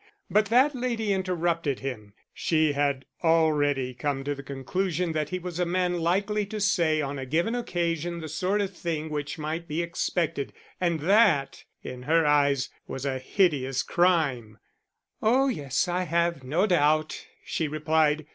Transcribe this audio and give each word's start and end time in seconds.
But 0.31 0.47
that 0.47 0.73
lady 0.73 1.13
interrupted 1.13 1.81
him: 1.81 2.15
she 2.33 2.71
had 2.73 3.05
already 3.23 3.93
come 3.93 4.23
to 4.23 4.33
the 4.33 4.41
conclusion 4.41 5.11
that 5.11 5.29
he 5.29 5.37
was 5.37 5.59
a 5.59 5.63
man 5.65 5.99
likely 5.99 6.43
to 6.47 6.59
say 6.59 7.01
on 7.03 7.19
a 7.19 7.25
given 7.27 7.53
occasion 7.53 8.19
the 8.19 8.27
sort 8.27 8.61
of 8.61 8.73
thing 8.75 9.11
which 9.11 9.37
might 9.37 9.67
be 9.67 9.83
expected; 9.83 10.53
and 10.79 11.01
that, 11.01 11.65
in 11.83 12.01
her 12.01 12.25
eyes, 12.25 12.69
was 12.87 13.05
a 13.05 13.19
hideous 13.19 13.83
crime. 13.83 14.57
"Oh 15.21 15.49
yes, 15.49 15.87
I 15.87 16.05
have 16.05 16.43
no 16.43 16.65
doubt," 16.65 17.27
she 17.45 17.67
replied. 17.67 18.25